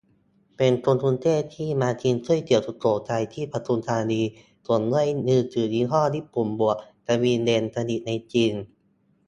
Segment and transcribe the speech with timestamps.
[0.57, 4.21] เป็นคนกรุงเทพ ที่มากินก๋วยเตี๋ยวสุโขทัย ที่ปทุมธานี
[4.67, 8.53] ส่งด้วยมือถือยี่ห้อญี่ปุ่นบวกสวีเดน ผลิตในจีน